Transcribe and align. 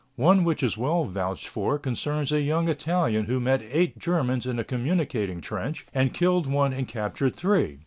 One 0.15 0.43
which 0.43 0.63
is 0.63 0.79
well 0.79 1.03
vouched 1.05 1.47
for 1.47 1.77
concerns 1.77 2.31
a 2.31 2.41
young 2.41 2.67
Italian 2.67 3.25
who 3.25 3.39
met 3.39 3.61
eight 3.71 3.99
Germans 3.99 4.47
in 4.47 4.57
a 4.57 4.63
communicating 4.63 5.41
trench 5.41 5.85
and 5.93 6.11
killed 6.11 6.47
one 6.47 6.73
and 6.73 6.87
captured 6.87 7.35
three. 7.35 7.77